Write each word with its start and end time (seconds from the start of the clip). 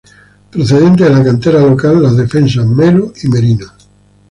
Procedentes 0.53 1.05
de 1.07 1.13
la 1.13 1.23
cantera 1.23 1.59
local, 1.61 2.01
los 2.01 2.17
defensas 2.17 2.65
Melo 2.65 3.13
y 3.21 3.27
Merino. 3.27 3.67